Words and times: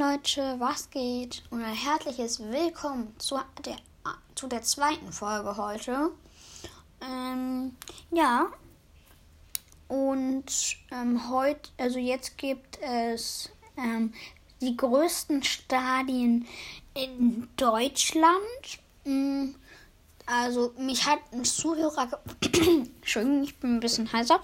Leute, 0.00 0.56
was 0.58 0.88
geht? 0.88 1.42
Und 1.50 1.62
ein 1.62 1.74
herzliches 1.74 2.40
Willkommen 2.40 3.14
zu 3.18 3.38
der, 3.66 3.76
zu 4.34 4.46
der 4.46 4.62
zweiten 4.62 5.12
Folge 5.12 5.58
heute. 5.58 6.10
Ähm, 7.02 7.76
ja. 8.10 8.46
Und 9.88 10.78
ähm, 10.90 11.28
heute, 11.28 11.68
also 11.76 11.98
jetzt 11.98 12.38
gibt 12.38 12.78
es 12.80 13.50
ähm, 13.76 14.14
die 14.62 14.74
größten 14.74 15.42
Stadien 15.42 16.46
in 16.94 17.46
Deutschland. 17.58 18.78
Mm, 19.04 19.50
also 20.24 20.72
mich 20.78 21.06
hat 21.06 21.18
ein 21.30 21.44
Zuhörer, 21.44 22.08
Entschuldigung, 22.40 23.42
ich 23.42 23.58
bin 23.58 23.76
ein 23.76 23.80
bisschen 23.80 24.10
heiser. 24.10 24.40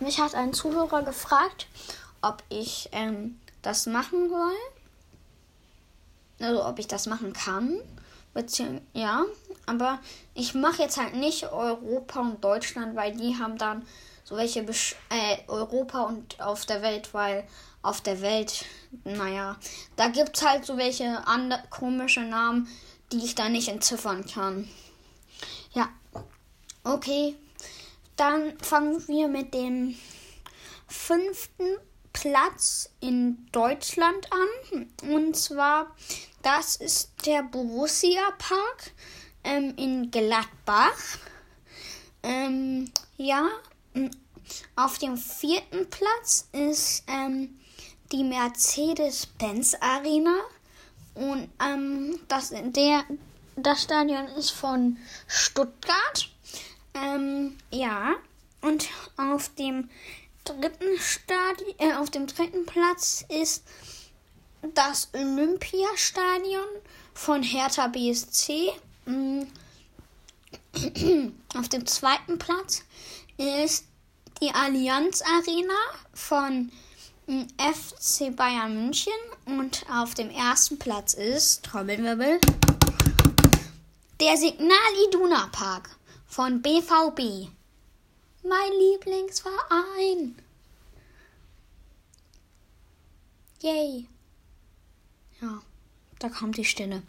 Mich 0.00 0.18
hat 0.18 0.34
ein 0.34 0.52
Zuhörer 0.52 1.04
gefragt, 1.04 1.68
ob 2.20 2.42
ich 2.48 2.88
ähm, 2.90 3.38
das 3.64 3.86
machen 3.86 4.28
soll. 4.28 4.54
Also 6.40 6.64
ob 6.64 6.78
ich 6.78 6.86
das 6.86 7.06
machen 7.06 7.32
kann. 7.32 7.80
Beziehungsweise, 8.32 8.82
ja, 8.94 9.24
aber 9.66 10.00
ich 10.34 10.54
mache 10.54 10.82
jetzt 10.82 10.96
halt 10.96 11.14
nicht 11.14 11.52
Europa 11.52 12.20
und 12.20 12.42
Deutschland, 12.42 12.96
weil 12.96 13.14
die 13.16 13.36
haben 13.38 13.56
dann 13.58 13.86
so 14.24 14.36
welche 14.36 14.62
Besch 14.64 14.96
äh, 15.10 15.38
Europa 15.46 16.02
und 16.02 16.40
auf 16.40 16.66
der 16.66 16.82
Welt, 16.82 17.14
weil 17.14 17.46
auf 17.82 18.00
der 18.00 18.20
Welt, 18.22 18.64
naja, 19.04 19.56
da 19.96 20.08
gibt 20.08 20.36
es 20.36 20.44
halt 20.44 20.64
so 20.64 20.76
welche 20.76 21.22
komische 21.70 22.22
Namen, 22.22 22.66
die 23.12 23.18
ich 23.18 23.34
da 23.34 23.48
nicht 23.48 23.68
entziffern 23.68 24.24
kann. 24.26 24.68
Ja, 25.72 25.88
okay, 26.82 27.36
dann 28.16 28.58
fangen 28.58 29.06
wir 29.06 29.28
mit 29.28 29.54
dem 29.54 29.96
fünften 30.88 31.76
Platz 32.14 32.88
in 33.00 33.46
Deutschland 33.52 34.28
an. 34.32 34.86
Und 35.10 35.36
zwar, 35.36 35.94
das 36.42 36.76
ist 36.76 37.10
der 37.26 37.42
Borussia 37.42 38.30
Park 38.38 38.92
ähm, 39.44 39.74
in 39.76 40.10
Gladbach. 40.10 41.18
Ähm, 42.22 42.90
ja, 43.18 43.46
auf 44.76 44.98
dem 44.98 45.18
vierten 45.18 45.90
Platz 45.90 46.48
ist 46.52 47.04
ähm, 47.06 47.58
die 48.12 48.24
Mercedes-Benz 48.24 49.74
Arena. 49.80 50.36
Und 51.14 51.50
ähm, 51.62 52.18
das, 52.28 52.50
der, 52.50 53.04
das 53.56 53.82
Stadion 53.82 54.26
ist 54.28 54.50
von 54.50 54.96
Stuttgart. 55.26 56.30
Ähm, 56.94 57.56
ja, 57.70 58.14
und 58.62 58.88
auf 59.16 59.50
dem 59.56 59.90
dritten 60.44 60.98
Stadion, 60.98 61.74
äh, 61.78 61.94
auf 61.94 62.10
dem 62.10 62.26
dritten 62.26 62.66
Platz 62.66 63.24
ist 63.28 63.64
das 64.74 65.08
Olympiastadion 65.12 66.66
von 67.12 67.42
Hertha 67.42 67.88
BSC. 67.88 68.72
Mm. 69.06 69.42
Auf 71.56 71.68
dem 71.68 71.86
zweiten 71.86 72.38
Platz 72.38 72.82
ist 73.36 73.84
die 74.42 74.50
Allianz 74.50 75.22
Arena 75.22 75.74
von 76.12 76.72
mm, 77.26 77.42
FC 77.58 78.34
Bayern 78.34 78.74
München 78.74 79.12
und 79.46 79.84
auf 79.88 80.14
dem 80.14 80.30
ersten 80.30 80.78
Platz 80.78 81.14
ist 81.14 81.64
Trommelwirbel 81.64 82.40
der 84.20 84.36
Signal 84.36 84.78
Iduna 85.08 85.48
Park 85.52 85.90
von 86.26 86.62
BVB. 86.62 87.48
Mein 88.46 88.72
Lieblingsverein. 88.78 90.36
Yay. 93.62 94.06
Ja, 95.40 95.62
da 96.18 96.28
kommt 96.28 96.58
die 96.58 96.64
Stille. 96.66 97.02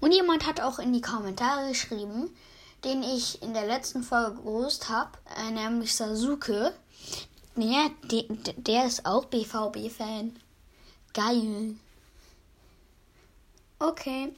Und 0.00 0.12
jemand 0.12 0.46
hat 0.46 0.60
auch 0.60 0.78
in 0.78 0.92
die 0.92 1.00
Kommentare 1.00 1.68
geschrieben, 1.68 2.36
den 2.84 3.02
ich 3.02 3.40
in 3.42 3.54
der 3.54 3.66
letzten 3.66 4.02
Folge 4.02 4.36
gegrüßt 4.36 4.90
habe, 4.90 5.16
äh, 5.34 5.50
nämlich 5.50 5.94
Sasuke. 5.94 6.74
Ja, 7.56 7.88
der, 8.02 8.24
der 8.58 8.86
ist 8.86 9.06
auch 9.06 9.24
BVB-Fan. 9.24 10.38
Geil. 11.14 11.76
Okay. 13.78 14.34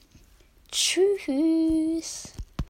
Tschüss. 0.70 2.32